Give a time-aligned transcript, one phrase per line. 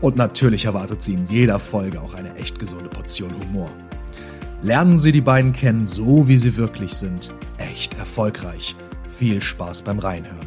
[0.00, 3.68] Und natürlich erwartet Sie in jeder Folge auch eine echt gesunde Portion Humor.
[4.62, 7.34] Lernen Sie die beiden kennen, so wie sie wirklich sind.
[7.58, 8.74] Echt erfolgreich.
[9.18, 10.38] Viel Spaß beim Reinhören.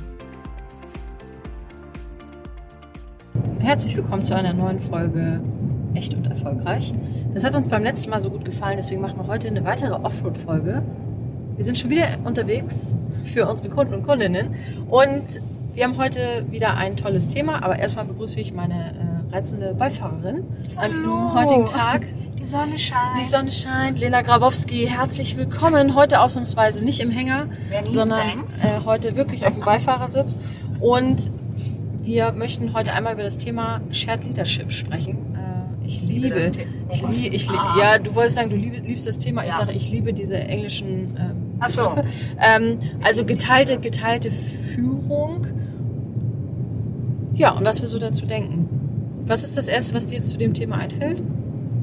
[3.60, 5.40] Herzlich willkommen zu einer neuen Folge
[5.94, 6.92] Echt und Erfolgreich.
[7.36, 9.94] Das hat uns beim letzten Mal so gut gefallen, deswegen machen wir heute eine weitere
[9.94, 10.82] Offroad-Folge.
[11.56, 14.56] Wir sind schon wieder unterwegs für unsere Kunden und Kundinnen
[14.90, 15.40] und
[15.73, 20.44] wir haben heute wieder ein tolles Thema, aber erstmal begrüße ich meine äh, reizende Beifahrerin
[20.76, 22.06] an diesem heutigen Tag.
[22.39, 23.20] Die Sonne scheint.
[23.20, 24.00] Die Sonne scheint.
[24.00, 25.95] Lena Grabowski, herzlich willkommen.
[25.95, 27.48] Heute ausnahmsweise nicht im Hänger,
[27.89, 28.20] sondern
[28.61, 30.39] äh, heute wirklich auf dem Beifahrersitz.
[30.80, 31.31] Und
[32.04, 35.17] wir möchten heute einmal über das Thema Shared Leadership sprechen.
[35.36, 36.72] Äh, ich liebe, das Thema.
[36.92, 37.76] ich liebe, ich lieb, Ah.
[37.80, 39.42] ja, du wolltest sagen, du lieb, liebst das Thema.
[39.45, 39.56] Ich Ja.
[39.58, 41.95] sage, ich liebe diese englischen ähm, Ach so.
[42.39, 45.48] Ähm, also geteilte, geteilte Führung.
[47.34, 48.70] Ja, und was wir so dazu denken.
[49.26, 51.22] Was ist das Erste, was dir zu dem Thema einfällt?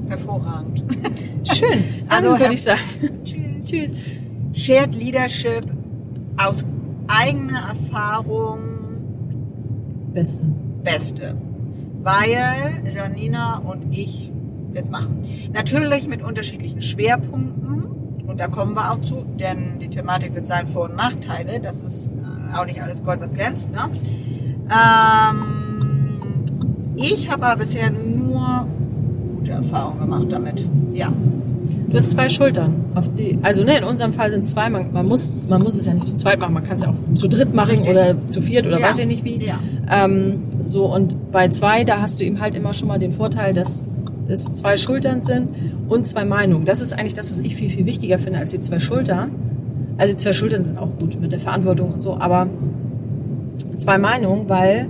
[0.09, 0.85] Hervorragend.
[1.45, 1.85] Schön.
[2.09, 2.81] Dann Also, würde ich sagen,
[3.25, 3.67] Tschüss.
[3.67, 3.93] tschüss.
[4.53, 5.65] Shared Leadership
[6.37, 6.65] aus
[7.09, 8.59] eigener Erfahrung
[10.13, 10.45] Beste.
[10.83, 11.37] Beste.
[12.03, 14.33] Weil Janina und ich
[14.75, 15.23] es machen.
[15.53, 17.85] Natürlich mit unterschiedlichen Schwerpunkten.
[18.27, 21.61] Und da kommen wir auch zu, denn die Thematik wird sein Vor- und Nachteile.
[21.61, 23.71] Das ist äh, auch nicht alles Gold, was glänzt.
[23.73, 23.79] Ne?
[24.69, 25.43] Ähm,
[27.01, 28.67] ich habe aber bisher nur
[29.37, 30.67] gute Erfahrungen gemacht damit.
[30.95, 31.13] Ja.
[31.89, 32.75] Du hast zwei Schultern.
[32.95, 34.69] Auf die, also ne, in unserem Fall sind es zwei.
[34.71, 36.55] Man, man, muss, man muss es ja nicht zu zweit machen.
[36.55, 37.91] Man kann es ja auch zu dritt machen Richtig.
[37.91, 38.89] oder zu viert oder Ja.
[38.89, 39.45] weiß ich nicht wie.
[39.45, 39.55] Ja.
[39.89, 43.55] Ähm, so und bei zwei, da hast du eben halt immer schon mal den Vorteil,
[43.55, 43.85] dass
[44.29, 45.49] es zwei Schultern sind
[45.89, 46.65] und zwei Meinungen.
[46.65, 49.31] Das ist eigentlich das, was ich viel, viel wichtiger finde als die zwei Schultern.
[49.99, 52.47] Also die zwei Schultern sind auch gut mit der Verantwortung und so, aber
[53.77, 54.87] zwei Meinungen, weil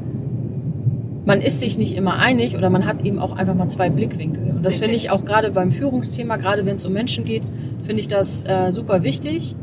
[1.25, 4.51] man ist sich nicht immer einig oder man hat eben auch einfach mal zwei Blickwinkel.
[4.57, 7.43] Und das finde ich auch gerade beim Führungsthema, gerade wenn es um Menschen geht,
[7.83, 9.55] finde ich das äh, super wichtig.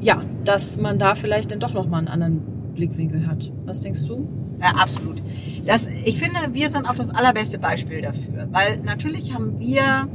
[0.00, 2.42] Ja, dass man da vielleicht dann doch nochmal einen anderen
[2.74, 3.52] Blickwinkel hat.
[3.64, 4.28] Was denkst du?
[4.60, 5.22] Ja, absolut.
[5.66, 10.08] Das, ich finde, wir sind auch das allerbeste Beispiel dafür, weil natürlich haben wir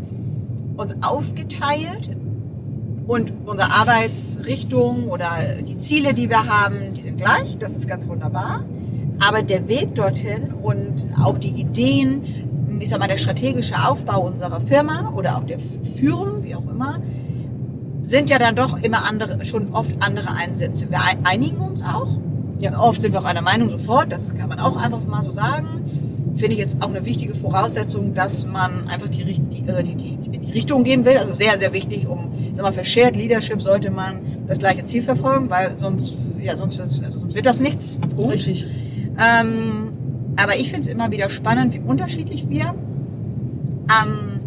[0.77, 2.09] uns aufgeteilt
[3.07, 5.29] und unsere Arbeitsrichtung oder
[5.67, 7.57] die Ziele, die wir haben, die sind gleich.
[7.57, 8.63] Das ist ganz wunderbar.
[9.25, 12.23] Aber der Weg dorthin und auch die Ideen,
[12.79, 16.99] ich sag mal, der strategische Aufbau unserer Firma oder auch der Führung, wie auch immer,
[18.03, 20.89] sind ja dann doch immer andere, schon oft andere Einsätze.
[20.89, 22.17] Wir ein- einigen uns auch.
[22.59, 22.79] Ja.
[22.79, 25.67] Oft sind wir auch einer Meinung sofort, das kann man auch einfach mal so sagen.
[26.35, 30.41] Finde ich jetzt auch eine wichtige Voraussetzung, dass man einfach die, äh, die, die, in
[30.41, 31.17] die Richtung gehen will.
[31.17, 35.01] Also sehr, sehr wichtig, um, sag mal, für Shared Leadership sollte man das gleiche Ziel
[35.01, 37.97] verfolgen, weil sonst, ja, sonst, also sonst wird das nichts.
[38.15, 38.33] Punkt.
[38.33, 38.65] Richtig.
[39.19, 39.89] Ähm,
[40.37, 42.73] aber ich finde es immer wieder spannend, wie unterschiedlich wir
[43.87, 44.39] am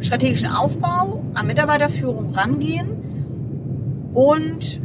[0.00, 2.88] strategischen Aufbau, an Mitarbeiterführung rangehen
[4.14, 4.80] und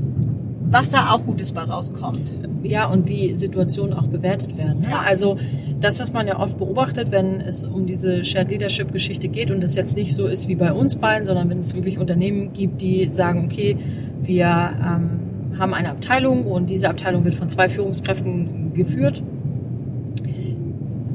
[0.70, 2.38] was da auch Gutes bei rauskommt.
[2.64, 4.82] Ja, und wie Situationen auch bewertet werden.
[4.82, 4.90] Ne?
[4.90, 5.04] Ja.
[5.06, 5.38] Also
[5.80, 9.64] das, was man ja oft beobachtet, wenn es um diese Shared Leadership Geschichte geht und
[9.64, 12.82] das jetzt nicht so ist wie bei uns beiden, sondern wenn es wirklich Unternehmen gibt,
[12.82, 13.78] die sagen, okay,
[14.22, 15.27] wir ähm,
[15.58, 19.24] haben eine Abteilung und diese Abteilung wird von zwei Führungskräften geführt,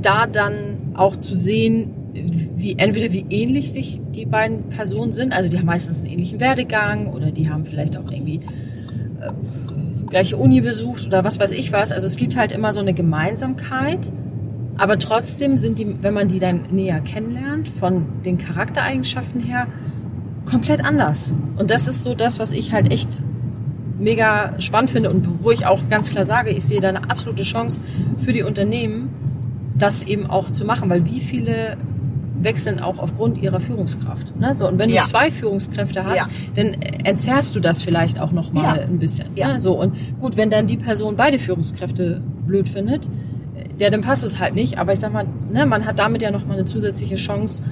[0.01, 5.49] da dann auch zu sehen, wie entweder wie ähnlich sich die beiden Personen sind, also
[5.49, 8.41] die haben meistens einen ähnlichen Werdegang oder die haben vielleicht auch irgendwie
[10.11, 11.91] gleiche Uni besucht oder was weiß ich was.
[11.91, 14.13] Also es gibt halt immer so eine Gemeinsamkeit,
[14.77, 19.67] aber trotzdem sind die, wenn man die dann näher kennenlernt, von den Charaktereigenschaften her,
[20.45, 21.35] komplett anders.
[21.57, 23.23] Und das ist so das, was ich halt echt
[24.03, 27.43] mega spannend finde und wo ich auch ganz klar sage, ich sehe da eine absolute
[27.43, 27.81] Chance
[28.17, 29.11] für die Unternehmen,
[29.79, 31.77] das eben auch zu machen, weil wie viele
[32.41, 34.39] wechseln auch aufgrund ihrer Führungskraft.
[34.39, 34.55] Ne?
[34.57, 35.03] So, und wenn Ja.
[35.03, 36.27] du zwei Führungskräfte hast, Ja.
[36.57, 38.83] dann entzerrst du das vielleicht auch noch mal Ja.
[38.83, 39.29] ein bisschen.
[39.37, 39.49] Ja.
[39.53, 39.61] Ne?
[39.61, 43.09] So, und gut, wenn dann die Person beide Führungskräfte blöd findet,
[43.79, 44.79] ja, dann passt es halt nicht.
[44.79, 47.63] Aber ich sag mal, ne, man hat damit ja noch mal eine zusätzliche Chance,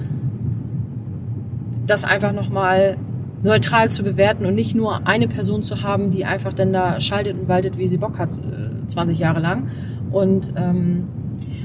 [1.85, 2.95] das einfach noch mal
[3.43, 7.37] neutral zu bewerten und nicht nur eine Person zu haben, die einfach dann da schaltet
[7.37, 9.69] und waltet, wie sie Bock hat, äh, 20 Jahre lang.
[10.11, 11.07] Und ähm,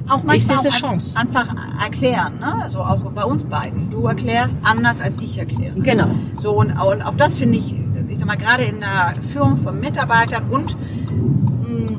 [0.09, 1.17] auch manchmal ich sehe es Chance.
[1.17, 1.49] einfach
[1.83, 2.63] erklären, ne?
[2.63, 3.91] Also auch bei uns beiden.
[3.91, 5.75] Du erklärst anders als ich erkläre.
[5.81, 6.09] Genau.
[6.41, 7.75] So und, und auch das finde ich,
[8.09, 11.97] ich sag mal gerade in der Führung von Mitarbeitern und mh,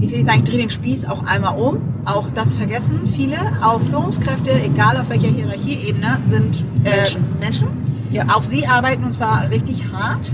[0.00, 1.78] ich will nicht sagen, ich drehe den Spieß auch einmal um.
[2.04, 3.36] Auch das vergessen viele.
[3.62, 7.24] Auch Führungskräfte, egal auf welcher Hierarchieebene, sind äh, Menschen.
[7.38, 7.68] Menschen.
[8.12, 8.26] Ja.
[8.34, 10.32] Auch sie arbeiten und zwar richtig hart.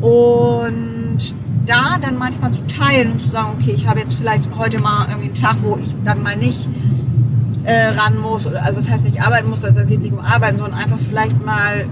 [0.00, 1.34] Und
[1.66, 5.06] da dann manchmal zu teilen und zu sagen, okay, ich habe jetzt vielleicht heute mal
[5.08, 6.68] irgendwie einen Tag, wo ich dann mal nicht
[7.64, 10.18] äh, ran muss, oder, also was heißt nicht arbeiten muss, da geht es nicht um
[10.18, 11.86] Arbeiten, sondern einfach vielleicht mal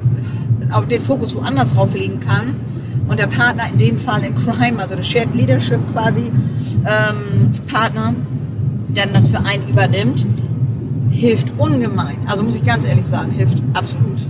[0.72, 2.56] auch den Fokus woanders drauf legen kann.
[3.08, 6.31] Und der Partner in dem Fall in Crime, also der Shared Leadership quasi,
[6.84, 8.14] ähm, Partner,
[8.94, 10.26] dann das für einen übernimmt,
[11.11, 12.19] hilft ungemein.
[12.26, 14.28] Also muss ich ganz ehrlich sagen, hilft absolut.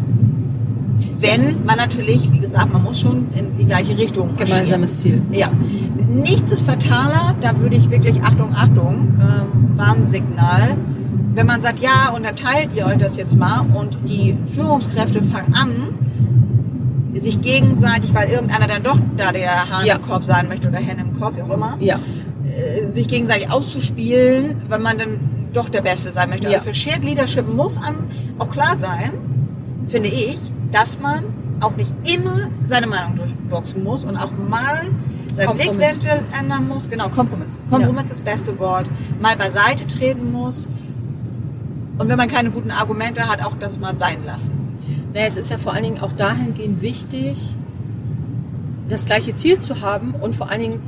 [1.21, 4.35] Wenn man natürlich, wie gesagt, man muss schon in die gleiche Richtung.
[4.35, 5.21] Gemeinsames Ziel.
[5.31, 5.49] Ja.
[6.09, 10.77] Nichts ist fataler, da würde ich wirklich, Achtung, Achtung, ähm, Warnsignal.
[11.35, 15.23] Wenn man sagt, ja, und dann teilt ihr euch das jetzt mal und die Führungskräfte
[15.23, 15.71] fangen an,
[17.15, 19.97] sich gegenseitig, weil irgendeiner dann doch da der Hahn Ja.
[19.97, 21.97] im Korb sein möchte oder Henne im Korb, wie auch immer, Ja.
[22.47, 25.09] äh, sich gegenseitig auszuspielen, wenn man dann
[25.53, 26.49] doch der Beste sein möchte.
[26.49, 26.59] Ja.
[26.59, 28.07] Also für Shared Leadership muss an
[28.39, 29.11] auch klar sein,
[29.87, 30.39] finde ich,
[30.73, 31.25] dass man
[31.61, 34.91] auch nicht immer seine Meinung durchboxen muss und auch mal
[35.35, 35.57] seinen.
[35.57, 36.89] Blickwinkel ändern muss.
[36.89, 37.59] Genau, Kompromiss.
[37.69, 38.91] Kompromiss ist das beste Wort.
[39.21, 40.69] Mal beiseite treten muss.
[41.99, 44.53] Und wenn man keine guten Argumente hat, auch das mal sein lassen.
[45.13, 47.57] Naja, es ist ja vor allen Dingen auch dahingehend wichtig,
[48.89, 50.81] das gleiche Ziel zu haben und vor allen Dingen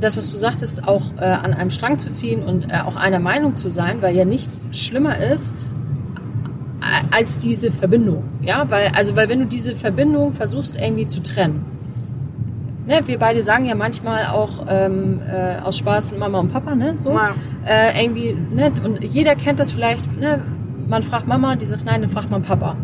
[0.00, 3.20] das, was du sagtest, auch äh, an einem Strang zu ziehen und äh, auch einer
[3.20, 5.54] Meinung zu sein, weil ja nichts schlimmer ist
[7.14, 8.24] als diese Verbindung.
[8.42, 11.64] Ja, weil, also, weil wenn du diese Verbindung versuchst irgendwie zu trennen,
[12.86, 16.94] ne, wir beide sagen ja manchmal auch ähm, äh, aus Spaß Mama und Papa, ne,
[16.96, 17.34] so, Ja.
[17.66, 20.42] äh, irgendwie, ne, und jeder kennt das vielleicht, ne,
[20.88, 22.76] man fragt Mama, die sagt nein, dann fragt man Papa.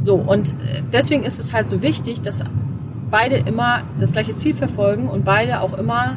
[0.00, 2.44] So, und äh, deswegen ist es halt so wichtig, dass
[3.10, 6.16] beide immer das gleiche Ziel verfolgen und beide auch immer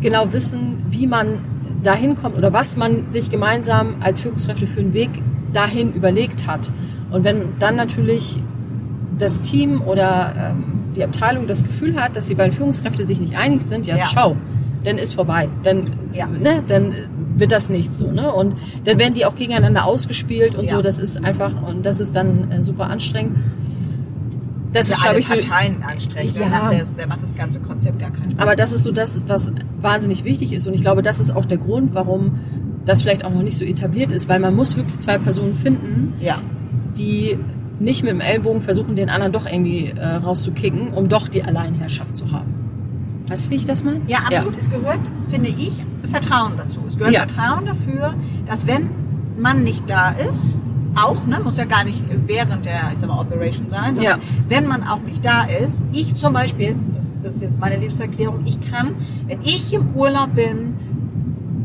[0.00, 1.38] genau wissen, wie man
[1.82, 5.10] dahin kommt oder was man sich gemeinsam als Führungskräfte für einen Weg
[5.54, 6.70] dahin überlegt hat.
[7.10, 8.42] Und wenn dann natürlich
[9.18, 10.64] das Team oder ähm,
[10.96, 14.04] die Abteilung das Gefühl hat, dass die beiden Führungskräfte sich nicht einig sind, ja, Ja.
[14.12, 14.36] schau,
[14.84, 15.48] dann ist vorbei.
[15.62, 16.26] Dann, Ja.
[16.26, 16.94] ne, dann
[17.36, 18.10] wird das nicht so.
[18.10, 18.30] Ne?
[18.30, 18.54] Und
[18.84, 20.76] dann werden die auch gegeneinander ausgespielt und Ja.
[20.76, 20.82] so.
[20.82, 23.36] Das ist einfach, und das ist dann äh, super anstrengend.
[24.72, 25.34] Das ist, glaube ich, so.
[25.34, 26.34] Parteien anstrengend.
[26.34, 26.40] Ja.
[26.40, 28.40] Der, macht das, der macht das ganze Konzept gar keinen Sinn.
[28.40, 30.66] Aber das ist so das, was wahnsinnig wichtig ist.
[30.66, 32.40] Und ich glaube, das ist auch der Grund, warum
[32.84, 36.14] das vielleicht auch noch nicht so etabliert ist, weil man muss wirklich zwei Personen finden,
[36.20, 36.38] ja.
[36.98, 37.38] die
[37.80, 42.14] nicht mit dem Ellbogen versuchen, den anderen doch irgendwie äh, rauszukicken, um doch die Alleinherrschaft
[42.14, 42.54] zu haben.
[43.26, 44.02] Weißt du, wie ich das meine?
[44.06, 44.58] Ja, absolut.
[44.58, 45.00] Es gehört,
[45.30, 46.80] finde ich, Vertrauen dazu.
[46.86, 47.26] Es gehört Ja.
[47.26, 48.14] Vertrauen dafür,
[48.46, 48.90] dass wenn
[49.38, 50.56] man nicht da ist,
[50.94, 54.26] auch, ne, muss ja gar nicht während der, ich sag mal, Operation sein, sondern Ja.
[54.48, 58.42] wenn man auch nicht da ist, ich zum Beispiel, das, das ist jetzt meine Lebenserklärung,
[58.44, 58.94] ich kann,
[59.26, 60.74] wenn ich im Urlaub bin,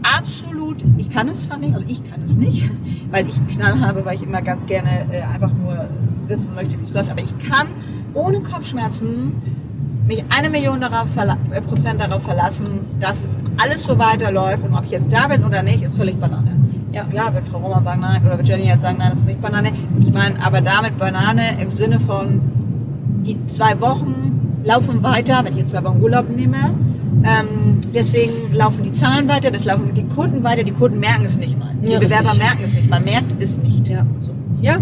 [0.02, 0.59] absolut,
[0.98, 2.70] ich kann es nicht, also ich kann es nicht,
[3.12, 5.88] weil ich einen Knall habe, weil ich immer ganz gerne äh, einfach nur
[6.28, 7.68] wissen möchte, wie es läuft, aber ich kann
[8.14, 9.34] ohne Kopfschmerzen
[10.08, 12.68] mich eine Million darauf äh, Prozent darauf verlassen,
[13.00, 16.20] dass es alles so weiterläuft und ob ich jetzt da bin oder nicht, ist völlig
[16.20, 16.56] Banane.
[16.92, 17.04] Ja.
[17.04, 19.42] Klar wird Frau Roman sagen nein oder wird Jenny jetzt sagen nein, das ist nicht
[19.42, 19.72] Banane.
[20.00, 22.42] Ich meine aber damit Banane im Sinne von
[23.24, 24.29] die zwei Wochen
[24.64, 26.58] laufen weiter, wenn ich jetzt zwei Wochen Urlaub nehme.
[27.24, 31.38] Ähm, deswegen laufen die Zahlen weiter, das laufen die Kunden weiter, die Kunden merken es
[31.38, 31.74] nicht mal.
[31.82, 32.40] Die Ja, Bewerber richtig.
[32.44, 33.88] merken es nicht, man merkt es nicht.
[33.88, 34.06] Ja.
[34.22, 34.32] So.
[34.62, 34.78] Ja.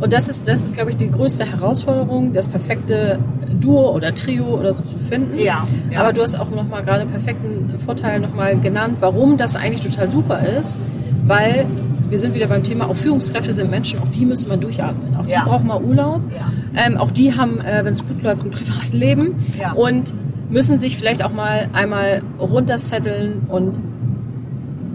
[0.00, 3.18] Und das ist, das ist, glaube ich, die größte Herausforderung, das perfekte
[3.60, 5.38] Duo oder Trio oder so zu finden.
[5.38, 6.00] Ja, ja.
[6.00, 9.80] Aber du hast auch noch mal gerade perfekten Vorteil noch mal genannt, warum das eigentlich
[9.80, 10.78] total super ist,
[11.26, 11.66] weil
[12.08, 15.16] wir sind wieder beim Thema, auch Führungskräfte sind Menschen, auch die müssen mal durchatmen.
[15.16, 15.44] Auch die Ja.
[15.44, 16.20] brauchen mal Urlaub.
[16.34, 16.86] Ja.
[16.86, 19.72] Ähm, auch die haben, äh, wenn es gut läuft, ein Privatleben Ja.
[19.72, 20.14] und
[20.50, 23.82] müssen sich vielleicht auch mal einmal runtersetteln und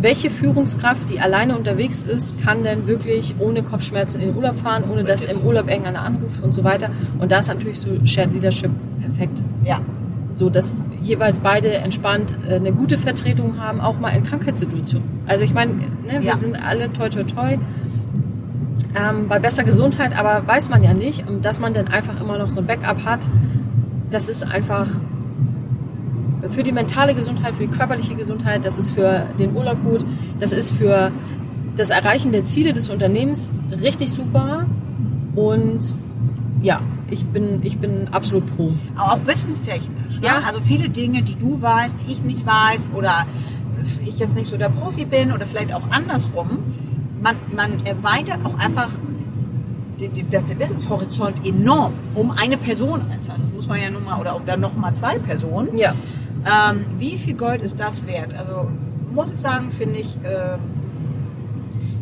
[0.01, 4.85] welche Führungskraft, die alleine unterwegs ist, kann denn wirklich ohne Kopfschmerzen in den Urlaub fahren,
[4.89, 6.89] ohne dass im Urlaub irgendeiner anruft und so weiter.
[7.19, 9.43] Und da ist natürlich so Shared Leadership perfekt.
[9.65, 9.81] ja.
[10.35, 15.07] So, dass jeweils beide entspannt äh, eine gute Vertretung haben, auch mal in Krankheitssituationen.
[15.27, 15.87] Also ich meine, ne,
[16.19, 16.35] wir Ja.
[16.37, 17.57] sind alle toi toi toi
[18.95, 22.49] ähm, bei bester Gesundheit, aber weiß man ja nicht, dass man dann einfach immer noch
[22.49, 23.29] so ein Backup hat,
[24.09, 24.87] das ist einfach
[26.47, 30.03] für die mentale Gesundheit, für die körperliche Gesundheit, das ist für den Urlaub gut,
[30.39, 31.11] das ist für
[31.75, 33.51] das Erreichen der Ziele des Unternehmens
[33.83, 34.65] richtig super
[35.35, 35.95] und
[36.61, 38.71] ja, ich bin, ich bin absolut pro.
[38.95, 40.19] Aber auch wissenstechnisch.
[40.19, 40.27] Ne?
[40.27, 40.41] Ja.
[40.47, 43.25] Also viele Dinge, die du weißt, die ich nicht weiß oder
[44.05, 46.59] ich jetzt nicht so der Profi bin oder vielleicht auch andersrum,
[47.21, 48.89] man, man erweitert auch einfach
[49.99, 53.35] die, die, das, der Wissenshorizont enorm um eine Person einfach.
[53.41, 55.77] Das muss man ja nun mal, oder um dann noch mal zwei Personen.
[55.77, 55.93] Ja.
[56.45, 58.33] Ähm, wie viel Gold ist das wert?
[58.37, 58.69] Also
[59.13, 60.57] muss ich sagen, finde ich, äh,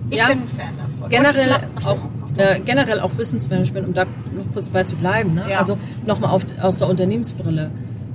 [0.09, 0.27] ich Ja.
[0.27, 1.09] bin ein Fan davon.
[1.09, 1.97] Generell auch,
[2.37, 4.05] äh, generell auch Wissensmanagement, um da
[4.57, 5.35] kurz bei zu bleiben.
[5.35, 5.45] Ne?
[5.51, 5.59] Ja.
[5.59, 7.69] Also nochmal aus der Unternehmensbrille.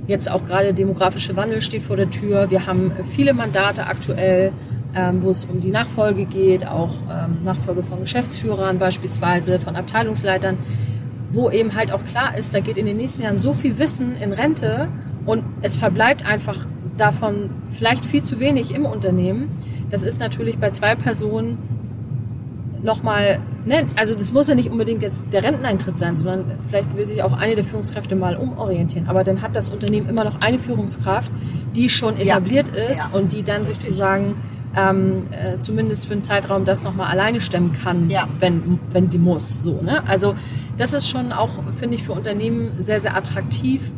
[0.07, 2.49] Jetzt auch gerade demografische Wandel steht vor der Tür.
[2.49, 4.51] Wir haben viele Mandate aktuell,
[4.93, 10.57] ähm, wo es um die Nachfolge geht, auch ähm, Nachfolge von Geschäftsführern beispielsweise, von Abteilungsleitern,
[11.31, 14.17] wo eben halt auch klar ist, da geht in den nächsten Jahren so viel Wissen
[14.17, 14.89] in Rente
[15.25, 19.49] und es verbleibt einfach davon vielleicht viel zu wenig im Unternehmen.
[19.89, 21.57] Das ist natürlich bei zwei Personen
[22.83, 27.05] nochmal, ne, also das muss ja nicht unbedingt jetzt der Renteneintritt sein, sondern vielleicht will
[27.05, 29.07] sich auch eine der Führungskräfte mal umorientieren.
[29.07, 31.31] Aber dann hat das Unternehmen immer noch eine Führungskraft,
[31.75, 33.17] die schon etabliert ist Ja.
[33.17, 33.77] und die dann Richtig.
[33.85, 34.35] sozusagen
[34.75, 38.27] ähm, äh, zumindest für einen Zeitraum das nochmal alleine stemmen kann, Ja.
[38.39, 39.61] wenn, wenn sie muss.
[39.61, 40.01] So, ne?
[40.07, 40.33] Also
[40.77, 43.91] das ist schon auch, finde ich, für Unternehmen sehr, sehr attraktiv.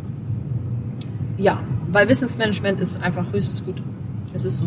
[1.37, 3.81] Ja, weil Wissensmanagement ist einfach höchstes Gut.
[4.33, 4.65] Es ist so.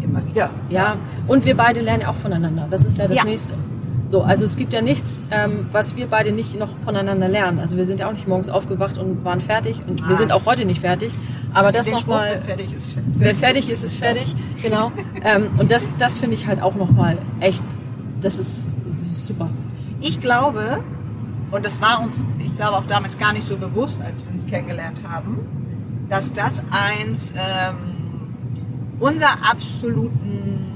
[0.00, 0.50] Immer wieder.
[0.70, 2.66] Ja, und wir beide lernen ja auch voneinander.
[2.70, 3.24] Das ist ja das Ja.
[3.24, 3.54] Nächste.
[4.06, 7.58] So, also es gibt ja nichts, ähm, was wir beide nicht noch voneinander lernen.
[7.58, 10.18] Also wir sind ja auch nicht morgens aufgewacht und waren fertig und wir Ah.
[10.18, 11.12] sind auch heute nicht fertig.
[11.52, 13.12] Aber das nochmal, wer fertig ist, fertig.
[13.18, 14.34] wer fertig ist, ist fertig.
[14.62, 14.92] Genau.
[15.22, 17.62] ähm, und das, das finde ich halt auch nochmal echt,
[18.22, 19.50] das ist, das ist super.
[20.00, 20.78] Ich glaube,
[21.50, 24.46] und das war uns, ich glaube auch damals gar nicht so bewusst, als wir uns
[24.46, 25.38] kennengelernt haben,
[26.08, 27.87] dass das eins ähm,
[29.00, 30.66] unserer absoluten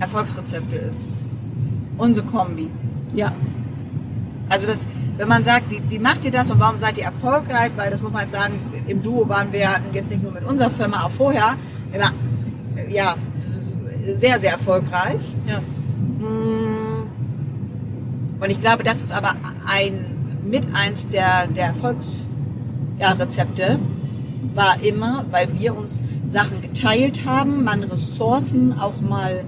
[0.00, 1.08] Erfolgsrezepte ist.
[1.98, 2.70] Unsere Kombi.
[3.14, 3.32] Ja,
[4.48, 4.86] Also das,
[5.16, 7.72] wenn man sagt, wie, wie macht ihr das und warum seid ihr erfolgreich?
[7.76, 8.54] Weil das muss man jetzt sagen,
[8.86, 11.56] im Duo waren wir jetzt nicht nur mit unserer Firma, auch vorher
[11.92, 12.12] immer,
[12.76, 13.14] äh, ja,
[14.14, 15.34] sehr, sehr erfolgreich.
[15.46, 15.60] ja.
[16.18, 16.84] Mm.
[18.40, 19.34] Und ich glaube, das ist aber
[19.66, 20.04] ein
[20.44, 23.78] mit eins der, der Erfolgsrezepte ja,
[24.54, 29.44] war immer, weil wir uns Sachen geteilt haben, man Ressourcen auch mal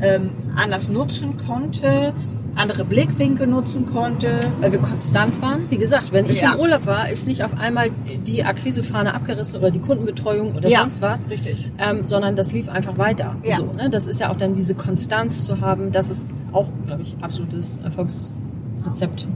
[0.00, 0.30] ähm,
[0.62, 2.12] anders nutzen konnte,
[2.56, 4.40] andere Blickwinkel nutzen konnte.
[4.60, 5.70] Weil wir konstant waren.
[5.70, 6.54] Wie gesagt, wenn ich Ja.
[6.54, 7.90] im Urlaub war, ist nicht auf einmal
[8.26, 11.28] die Akquisefahne abgerissen oder die Kundenbetreuung oder Ja, sonst was.
[11.30, 11.70] richtig.
[11.78, 13.36] Ähm, sondern das lief einfach weiter.
[13.44, 13.56] Ja.
[13.56, 13.88] So, ne?
[13.90, 17.78] Das ist ja auch dann diese Konstanz zu haben, das ist auch, glaube ich, absolutes
[17.78, 19.28] Erfolgsrezept.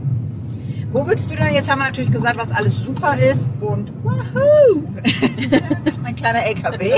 [0.91, 4.83] Wo würdest du denn, jetzt haben wir natürlich gesagt, was alles super ist und wahoo,
[6.03, 6.91] mein kleiner LKW.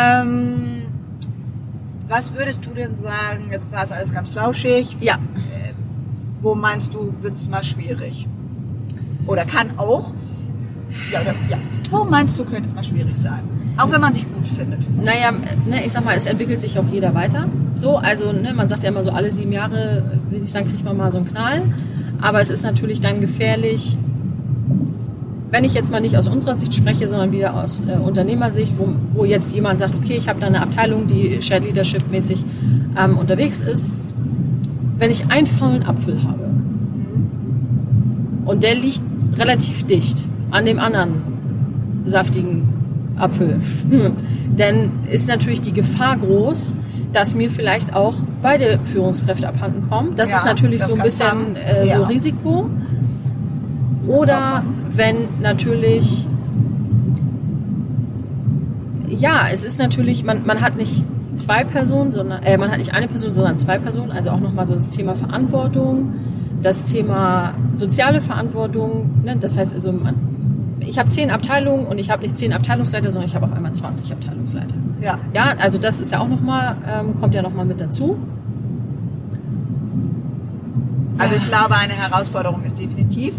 [0.00, 0.82] ähm,
[2.08, 5.18] was würdest du denn sagen, jetzt war es alles ganz flauschig, Ja,
[6.40, 8.26] wo meinst du, wird es mal schwierig?
[9.26, 10.14] Oder kann auch,
[11.12, 11.58] ja, oder, ja,
[11.90, 13.40] wo meinst du, könnte es mal schwierig sein?
[13.76, 14.88] Auch wenn man sich gut findet.
[15.04, 15.30] naja,
[15.66, 17.48] ne, ich sag mal, es entwickelt sich auch jeder weiter.
[17.74, 20.84] So, also ne, man sagt ja immer so, alle sieben Jahre, will ich sagen, kriegt
[20.84, 21.62] man mal so einen Knall.
[22.20, 23.96] Aber es ist natürlich dann gefährlich,
[25.50, 28.88] wenn ich jetzt mal nicht aus unserer Sicht spreche, sondern wieder aus äh, Unternehmersicht, wo,
[29.08, 32.44] wo jetzt jemand sagt, okay, ich habe da eine Abteilung, die Shared Leadership mäßig
[32.98, 33.90] ähm, unterwegs ist.
[34.98, 36.50] Wenn ich einen faulen Apfel habe
[38.44, 39.00] und der liegt
[39.38, 41.22] relativ dicht an dem anderen
[42.04, 42.68] saftigen
[43.16, 43.60] Apfel,
[44.56, 46.74] dann ist natürlich die Gefahr groß,
[47.12, 50.14] dass mir vielleicht auch beide Führungskräfte abhanden kommen.
[50.16, 52.06] Das Ja, ist natürlich das so ein bisschen äh, so Ja.
[52.06, 52.70] Risiko.
[54.04, 56.26] auch Oder wenn natürlich,
[59.08, 61.04] ja, es ist natürlich, man, man hat nicht
[61.36, 64.10] zwei Personen, sondern äh, man hat nicht eine Person, sondern zwei Personen.
[64.12, 66.14] Also auch nochmal so das Thema Verantwortung,
[66.62, 69.10] das Thema soziale Verantwortung.
[69.24, 69.36] Ne?
[69.38, 70.14] Das heißt also, man,
[70.88, 73.72] ich habe zehn Abteilungen und ich habe nicht zehn Abteilungsleiter, sondern ich habe auf einmal
[73.72, 74.74] 20 Abteilungsleiter.
[75.00, 75.18] Ja.
[75.34, 78.18] Ja, also das ist ja auch nochmal, ähm, kommt ja nochmal mit dazu.
[81.18, 83.34] Also ich glaube, eine Herausforderung ist definitiv,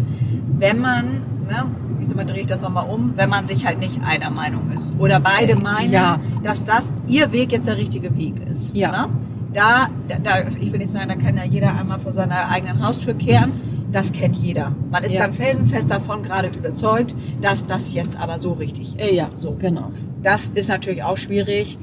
[0.58, 1.64] wenn man, ne,
[1.98, 4.70] wie sag mal, drehe ich das nochmal um, wenn man sich halt nicht einer Meinung
[4.74, 4.92] ist.
[4.98, 6.18] Oder beide meinen, Ja.
[6.42, 8.76] dass das ihr Weg jetzt der richtige Weg ist.
[8.76, 8.92] Ja.
[8.92, 9.06] Ne?
[9.54, 12.86] Da, da, da, ich will nicht sagen, da kann ja jeder einmal vor seiner eigenen
[12.86, 13.50] Haustür kehren.
[13.92, 14.74] Das kennt jeder.
[14.90, 15.22] Man ist Ja.
[15.22, 19.12] dann felsenfest davon gerade überzeugt, dass das jetzt aber so richtig ist.
[19.14, 19.56] Ja, So.
[19.58, 19.90] genau.
[20.22, 21.78] Das ist natürlich auch schwierig.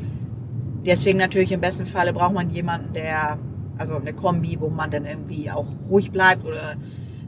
[0.85, 3.37] Deswegen natürlich im besten Falle braucht man jemanden, der,
[3.77, 6.75] also eine Kombi, wo man dann irgendwie auch ruhig bleibt oder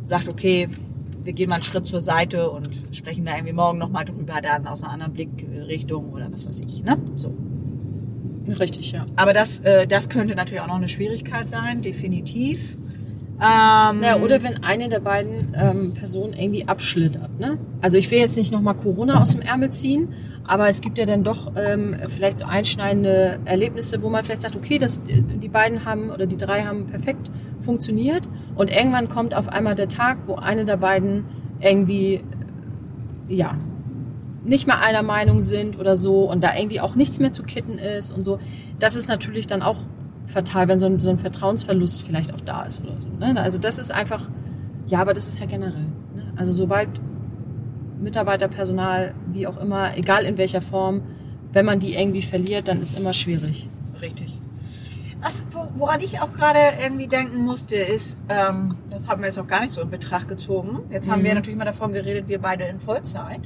[0.02, 0.70] sagt, okay,
[1.24, 4.66] wir gehen mal einen Schritt zur Seite und sprechen da irgendwie morgen nochmal drüber, dann
[4.66, 6.84] aus einer anderen Blickrichtung oder was weiß ich.
[6.84, 6.98] Ne?
[7.16, 7.34] So.
[8.48, 9.06] Richtig, ja.
[9.18, 12.78] Aber das, äh, das könnte natürlich auch noch eine Schwierigkeit sein, definitiv.
[13.42, 17.40] Ähm, Ja, oder wenn eine der beiden ähm, Personen irgendwie abschlittert.
[17.40, 17.58] Ne?
[17.82, 20.10] Also ich will jetzt nicht nochmal Corona aus dem Ärmel ziehen,
[20.50, 24.56] Aber es gibt ja dann doch ähm, vielleicht so einschneidende Erlebnisse, wo man vielleicht sagt,
[24.56, 27.30] okay, das, die beiden haben oder die drei haben perfekt
[27.60, 31.26] funktioniert und irgendwann kommt auf einmal der Tag, wo eine der beiden
[31.60, 32.24] irgendwie,
[33.28, 33.58] ja,
[34.44, 37.78] nicht mehr einer Meinung sind oder so und da irgendwie auch nichts mehr zu kitten
[37.78, 38.40] ist und so.
[38.80, 39.78] Das ist natürlich dann auch
[40.30, 43.08] fatal, wenn so ein, so ein Vertrauensverlust vielleicht auch da ist oder so.
[43.20, 43.40] Ne?
[43.42, 44.30] Also das ist einfach,
[44.88, 45.88] ja, aber das ist ja generell.
[46.16, 46.34] Ne?
[46.36, 46.90] Also sobald
[48.00, 51.02] Mitarbeiter, Personal, wie auch immer, egal in welcher Form,
[51.52, 53.68] wenn man die irgendwie verliert, dann ist immer schwierig.
[54.02, 54.38] Richtig.
[55.22, 55.44] Was,
[55.74, 59.62] woran ich auch gerade irgendwie denken musste, ist, ähm, das haben wir jetzt noch gar
[59.62, 60.84] nicht so in Betracht gezogen.
[60.90, 61.12] Jetzt mhm.
[61.12, 61.38] haben wir mhm.
[61.38, 63.42] natürlich mal davon geredet, wir beide in Vollzeit.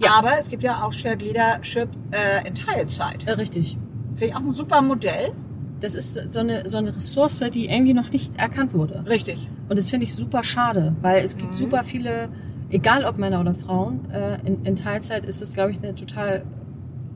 [0.00, 0.12] Ja.
[0.18, 3.26] Aber es gibt ja auch Shared Leadership äh, in Teilzeit.
[3.26, 3.78] Äh, richtig.
[4.16, 5.32] Finde ich auch ein super Modell.
[5.80, 9.04] Das ist so eine, so eine Ressource, die irgendwie noch nicht erkannt wurde.
[9.06, 9.48] Richtig.
[9.68, 11.56] Und das finde ich super schade, weil es gibt mhm.
[11.56, 12.28] super viele,
[12.70, 16.44] egal ob Männer oder Frauen, äh, in, in Teilzeit ist das, glaube ich, eine total,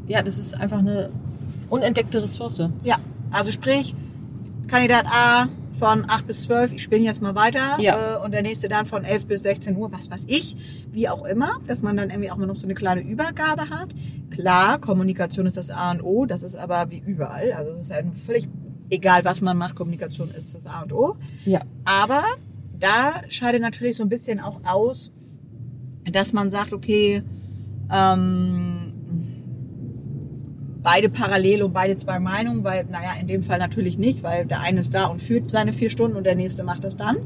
[0.07, 1.11] ja, das ist einfach eine
[1.71, 2.69] unentdeckte Ressource.
[2.85, 2.97] Ja,
[3.31, 3.95] also sprich,
[4.69, 7.79] Kandidat A von 8 bis 12, ich spinne jetzt mal weiter.
[7.81, 8.17] Ja.
[8.17, 10.57] Äh, und der nächste dann von 11 bis 16 Uhr, was weiß ich,
[10.91, 13.89] wie auch immer, dass man dann irgendwie auch mal noch so eine kleine Übergabe hat.
[14.31, 17.53] Klar, Kommunikation ist das A und O, das ist aber wie überall.
[17.53, 18.49] Also es ist halt völlig
[18.91, 21.17] egal, was man macht, Kommunikation ist das A und O.
[21.45, 21.63] Ja.
[21.85, 22.25] Aber
[22.79, 25.13] da scheidet natürlich so ein bisschen auch aus,
[26.11, 27.23] dass man sagt, okay,
[27.93, 28.72] ähm,
[30.83, 34.61] beide parallel und beide zwei Meinungen, weil, naja, in dem Fall natürlich nicht, weil der
[34.61, 37.17] eine ist da und führt seine vier Stunden und der nächste macht das dann.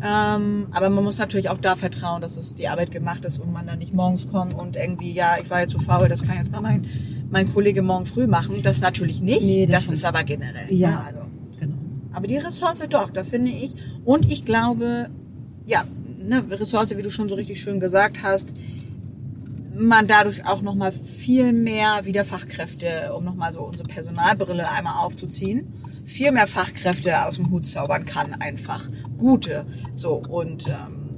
[0.00, 3.52] Ähm, aber man muss natürlich auch da vertrauen, dass es die Arbeit gemacht ist und
[3.52, 6.36] man dann nicht morgens kommt und irgendwie, ja, ich war jetzt zu faul, das kann
[6.36, 6.86] jetzt mal mein,
[7.30, 8.62] mein Kollege morgen früh machen.
[8.62, 9.42] Das natürlich nicht.
[9.42, 10.72] Nee, das, das ist aber generell.
[10.72, 11.20] Ja, ja also.
[11.58, 11.74] genau.
[12.12, 13.74] Aber die Ressource doch, da finde ich.
[14.04, 15.10] Und ich glaube,
[15.66, 15.84] ja,
[16.18, 18.54] ne, Ressource, wie du schon so richtig schön gesagt hast,
[19.78, 25.72] man dadurch auch nochmal viel mehr wieder Fachkräfte, um nochmal so unsere Personalbrille einmal aufzuziehen,
[26.04, 28.88] viel mehr Fachkräfte aus dem Hut zaubern kann einfach.
[29.16, 29.66] Gute.
[29.94, 31.08] So, und ähm,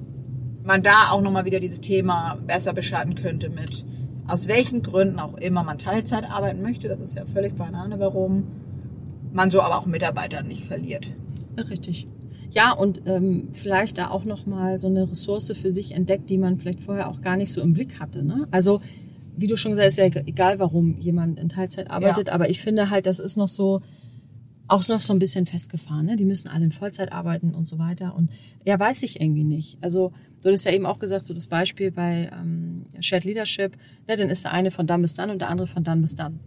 [0.64, 3.86] man da auch nochmal wieder dieses Thema besser beschatten könnte mit,
[4.28, 6.88] aus welchen Gründen auch immer man Teilzeit arbeiten möchte.
[6.88, 8.46] Das ist ja völlig Banane, warum
[9.32, 11.14] man so aber auch Mitarbeiter nicht verliert.
[11.56, 12.06] Richtig.
[12.52, 16.56] Ja, und ähm, vielleicht da auch nochmal so eine Ressource für sich entdeckt, die man
[16.56, 18.24] vielleicht vorher auch gar nicht so im Blick hatte.
[18.24, 18.48] Ne?
[18.50, 18.80] Also,
[19.36, 22.34] wie du schon gesagt hast, ist ja egal, warum jemand in Teilzeit arbeitet, ja.
[22.34, 23.80] aber ich finde halt, das ist noch so,
[24.68, 26.06] auch noch so ein bisschen festgefahren.
[26.06, 26.16] Ne?
[26.16, 28.14] Die müssen alle in Vollzeit arbeiten und so weiter.
[28.16, 28.30] Und
[28.64, 29.78] ja, weiß ich irgendwie nicht.
[29.80, 33.76] Also, du hast ja eben auch gesagt, so das Beispiel bei ähm, Shared Leadership,
[34.08, 36.14] ne, dann ist der eine von dann bis dann und der andere von dann bis
[36.14, 36.40] dann.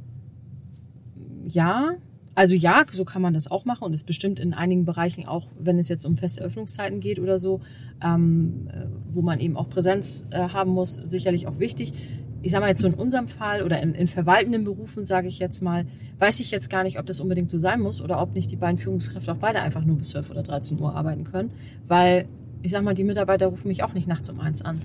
[1.45, 1.95] Ja,
[2.35, 5.47] also ja, so kann man das auch machen und ist bestimmt in einigen Bereichen auch,
[5.59, 7.61] wenn es jetzt um feste Öffnungszeiten geht oder so,
[8.03, 11.93] ähm, äh, wo man eben auch Präsenz äh, haben muss, sicherlich auch wichtig.
[12.41, 15.39] Ich sage mal jetzt so in unserem Fall oder in, in verwaltenden Berufen, sage ich
[15.39, 15.85] jetzt mal,
[16.19, 18.57] weiß ich jetzt gar nicht, ob das unbedingt so sein muss oder ob nicht die
[18.57, 21.51] beiden Führungskräfte auch beide einfach nur bis 12 oder 13 Uhr arbeiten können,
[21.87, 22.25] weil
[22.61, 24.81] ich sag mal, die Mitarbeiter rufen mich auch nicht nachts um eins an.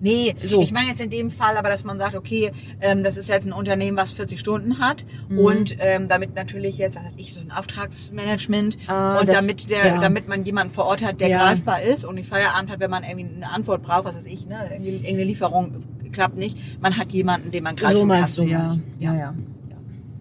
[0.00, 0.60] Nee, so.
[0.60, 3.46] ich meine jetzt in dem Fall aber, dass man sagt, okay, ähm, das ist jetzt
[3.46, 5.38] ein Unternehmen, was 40 Stunden hat mhm.
[5.38, 9.70] und ähm, damit natürlich jetzt, was weiß ich, so ein Auftragsmanagement ah, und das, damit
[9.70, 10.00] der, ja.
[10.00, 11.38] damit man jemanden vor Ort hat, der ja.
[11.38, 14.46] greifbar ist und die Feierabend hat, wenn man irgendwie eine Antwort braucht, was weiß ich,
[14.46, 18.46] ne, irgendeine Lieferung klappt nicht, man hat jemanden, den man greifen so meinst kann.
[18.46, 18.78] Du, ja.
[18.98, 19.34] ja, ja, ja,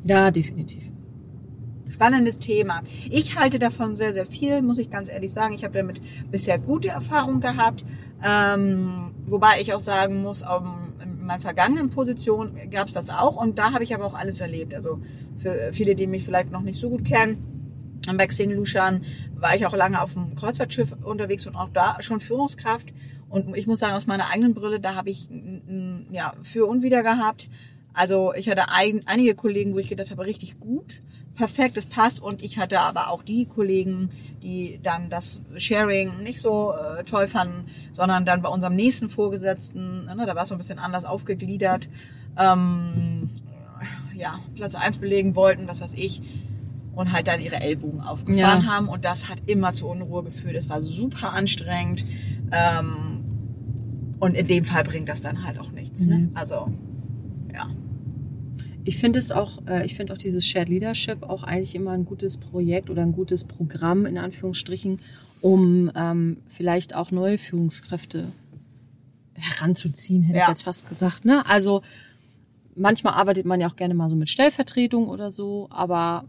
[0.05, 0.92] ja, definitiv
[1.87, 2.81] spannendes Thema.
[3.09, 5.53] Ich halte davon sehr, sehr viel, muss ich ganz ehrlich sagen.
[5.53, 7.85] Ich habe damit bisher gute Erfahrungen gehabt.
[8.23, 13.35] Ähm, wobei ich auch sagen muss, um, in meiner vergangenen Position gab es das auch
[13.35, 14.73] und da habe ich aber auch alles erlebt.
[14.73, 14.99] Also
[15.37, 17.53] für viele, die mich vielleicht noch nicht so gut kennen,
[18.07, 19.03] am Baxing Lushan
[19.35, 22.93] war ich auch lange auf dem Kreuzfahrtschiff unterwegs und auch da schon Führungskraft.
[23.29, 25.29] Und ich muss sagen, aus meiner eigenen Brille, da habe ich
[26.11, 27.49] ja für und wieder gehabt.
[27.93, 31.01] Also ich hatte ein, einige Kollegen, wo ich gedacht habe, richtig gut
[31.35, 32.21] perfekt, es passt.
[32.21, 34.09] Und ich hatte aber auch die Kollegen,
[34.41, 40.05] die dann das Sharing nicht so äh, toll fanden, sondern dann bei unserem nächsten Vorgesetzten,
[40.05, 41.89] ne, da war es so ein bisschen anders aufgegliedert,
[42.37, 43.29] ähm,
[44.15, 46.21] ja, Platz eins belegen wollten, was weiß ich,
[46.95, 48.71] und halt dann ihre Ellbogen aufgefahren ja.
[48.71, 48.87] haben.
[48.87, 50.55] Und das hat immer zu Unruhe geführt.
[50.55, 52.05] Es war super anstrengend.
[52.51, 53.23] Ähm,
[54.19, 56.01] und in dem Fall bringt das dann halt auch nichts.
[56.01, 56.09] Mhm.
[56.09, 56.31] Ne?
[56.35, 56.71] Also,
[57.51, 57.67] ja
[58.85, 62.05] ich finde es auch, äh, ich finde auch dieses Shared Leadership auch eigentlich immer ein
[62.05, 64.97] gutes Projekt oder ein gutes Programm in Anführungsstrichen,
[65.41, 68.27] um ähm, vielleicht auch neue Führungskräfte
[69.33, 70.43] heranzuziehen, hätte ja.
[70.43, 71.25] ich jetzt fast gesagt.
[71.25, 71.45] Ne?
[71.47, 71.81] Also
[72.75, 76.25] manchmal arbeitet man ja auch gerne mal so mit Stellvertretung oder so, aber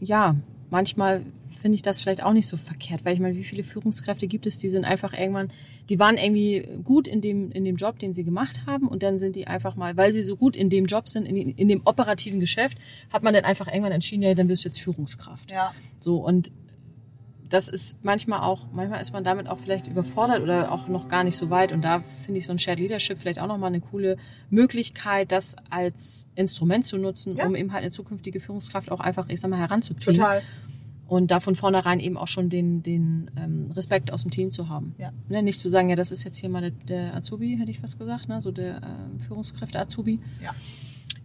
[0.00, 0.36] ja,
[0.70, 1.24] manchmal
[1.64, 4.44] finde ich das vielleicht auch nicht so verkehrt, weil ich meine, wie viele Führungskräfte gibt
[4.46, 5.48] es, die sind einfach irgendwann,
[5.88, 9.18] die waren irgendwie gut in dem, in dem Job, den sie gemacht haben und dann
[9.18, 11.80] sind die einfach mal, weil sie so gut in dem Job sind, in, in dem
[11.86, 12.76] operativen Geschäft,
[13.10, 15.52] hat man dann einfach irgendwann entschieden, ja, dann wirst du jetzt Führungskraft.
[15.52, 15.72] Ja.
[16.00, 16.52] So und
[17.48, 21.24] das ist manchmal auch, manchmal ist man damit auch vielleicht überfordert oder auch noch gar
[21.24, 21.72] nicht so weit.
[21.72, 24.16] Und da finde ich so ein Shared Leadership vielleicht auch nochmal eine coole
[24.50, 27.46] Möglichkeit, das als Instrument zu nutzen, Ja.
[27.46, 30.16] um eben halt eine zukünftige Führungskraft auch einfach, ich sag mal, heranzuziehen.
[30.16, 30.42] Total.
[31.06, 34.68] Und da von vornherein eben auch schon den, den ähm, Respekt aus dem Team zu
[34.70, 34.94] haben.
[34.98, 35.12] Ja.
[35.28, 37.78] Ne, nicht zu sagen, ja, das ist jetzt hier mal der, der Azubi, hätte ich
[37.78, 38.40] fast gesagt, ne?
[38.40, 40.18] so der ähm, Führungskräfte-Azubi.
[40.42, 40.54] Ja.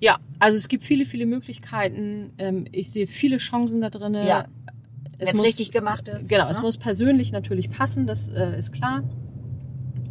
[0.01, 2.31] Ja, also es gibt viele, viele Möglichkeiten.
[2.37, 4.13] Ähm, ich sehe viele Chancen da drin.
[4.13, 4.45] Ja.
[5.17, 6.51] Es muss, richtig gemacht ist, Genau, ne?
[6.51, 9.03] es muss persönlich natürlich passen, das äh, ist klar.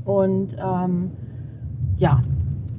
[0.04, 1.12] Und ähm,
[1.96, 2.20] ja,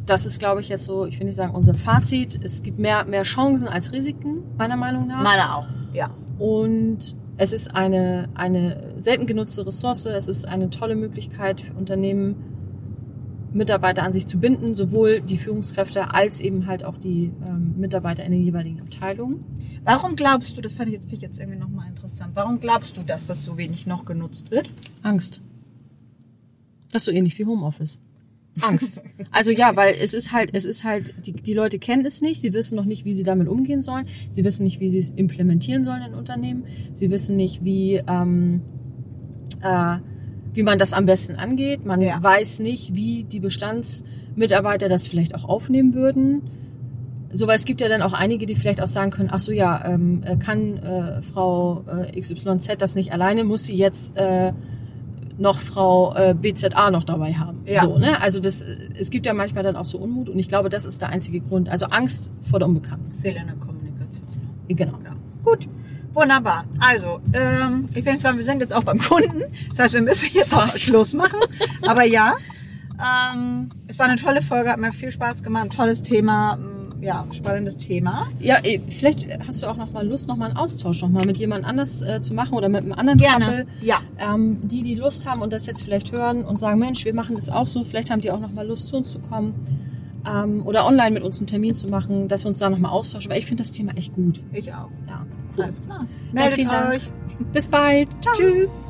[0.06, 2.40] das ist, glaube ich, jetzt so, ich will nicht sagen, unser Fazit.
[2.44, 5.24] Es gibt mehr, mehr Chancen als Risiken, meiner Meinung nach.
[5.24, 5.68] Meine auch.
[5.94, 6.10] Ja.
[6.40, 10.06] Und es ist eine, eine selten genutzte Ressource.
[10.06, 12.36] Es ist eine tolle Möglichkeit für Unternehmen,
[13.54, 18.24] Mitarbeiter an sich zu binden, sowohl die Führungskräfte als eben halt auch die ähm, Mitarbeiter
[18.24, 19.44] in den jeweiligen Abteilungen.
[19.84, 23.02] Warum glaubst du, das fand ich jetzt, ich jetzt irgendwie nochmal interessant, warum glaubst du,
[23.02, 24.70] dass das so wenig noch genutzt wird?
[25.02, 25.42] Angst.
[26.92, 28.02] Das ist so ähnlich wie Homeoffice.
[28.62, 29.02] Angst.
[29.32, 32.42] Also ja, weil es ist halt, es ist halt, die, die Leute kennen es nicht,
[32.42, 35.10] sie wissen noch nicht, wie sie damit umgehen sollen, sie wissen nicht, wie sie es
[35.10, 38.62] implementieren sollen in Unternehmen, sie wissen nicht, wie, ähm,
[39.62, 39.98] äh,
[40.54, 42.22] wie man das am besten angeht, man Ja.
[42.22, 46.42] weiß nicht, wie die Bestandsmitarbeiter das vielleicht auch aufnehmen würden.
[47.32, 49.52] So, weil es gibt ja dann auch einige, die vielleicht auch sagen können, ach so
[49.52, 54.52] ja, ähm, äh, kann äh, Frau äh, XYZ das nicht alleine, muss sie jetzt äh,
[55.40, 57.62] noch Frau äh, BZA noch dabei haben.
[57.66, 57.82] Ja.
[57.82, 58.22] So, ne?
[58.22, 60.86] Also das, äh, es gibt ja manchmal dann auch so Unmut und ich glaube, das
[60.86, 61.70] ist der einzige Grund.
[61.70, 63.14] Also Angst vor der Unbekannten.
[63.20, 64.26] Fehlende Kommunikation.
[64.68, 65.00] Genau.
[65.04, 65.16] Ja.
[65.44, 65.68] Gut.
[66.14, 66.66] Wunderbar.
[66.80, 69.44] Also, ähm, ich würde sagen, wir sind jetzt auch beim Kunden.
[69.70, 70.82] Das heißt, wir müssen jetzt auch Was?
[70.82, 71.40] Schluss machen.
[71.88, 72.34] Aber ja,
[73.00, 76.58] ähm, es war eine tolle Folge, hat mir viel Spaß gemacht, ein tolles Thema,
[77.02, 78.28] ja, spannendes Thema.
[78.40, 81.26] Ja, eh, vielleicht hast du auch noch mal Lust, noch mal einen Austausch noch mal
[81.26, 83.46] mit jemand anders äh, zu machen oder mit einem anderen Gerne.
[83.46, 83.66] Couple.
[83.82, 84.00] Ja.
[84.18, 87.36] Ähm, die, die Lust haben und das jetzt vielleicht hören und sagen, Mensch, wir machen
[87.36, 87.84] das auch so.
[87.84, 89.54] Vielleicht haben die auch noch mal Lust, zu uns zu kommen
[90.28, 92.90] ähm, oder online mit uns einen Termin zu machen, dass wir uns da noch mal
[92.90, 93.32] austauschen.
[93.32, 94.42] Weil ich finde das Thema echt gut.
[94.52, 94.90] Ich auch.
[95.08, 95.64] Ja, cool.
[95.64, 96.00] Alles klar.
[96.00, 96.94] Ja, Meldet vielen Dank.
[96.96, 97.02] euch.
[97.54, 98.10] Bis bald.
[98.22, 98.36] Ciao.
[98.36, 98.89] Tschüss.